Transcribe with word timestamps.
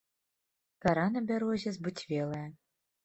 Кара 0.83 1.05
на 1.17 1.21
бярозе 1.27 1.71
збуцвелая. 1.77 2.45